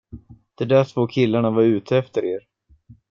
De 0.55 0.65
där 0.65 0.83
två 0.83 1.07
killarna 1.07 1.51
var 1.51 1.61
ute 1.61 1.97
efter 1.97 2.25
er. 2.25 2.39